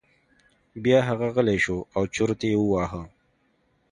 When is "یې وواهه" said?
2.49-3.03